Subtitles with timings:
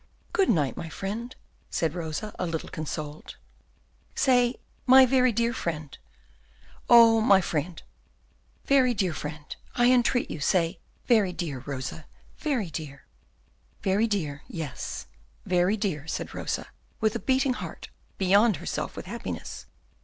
[0.33, 1.35] '""Good night, my friend,"
[1.69, 3.35] said Rosa, a little consoled.
[4.15, 4.55] "Say,
[4.87, 5.95] 'My very dear friend.'"
[6.89, 7.83] "Oh, my friend"
[8.65, 12.07] "Very dear friend, I entreat you, say 'very dear,' Rosa,
[12.39, 13.05] very dear."
[13.83, 15.05] "Very dear, yes,
[15.45, 19.67] very dear," said Rosa, with a beating heart, beyond herself with happiness.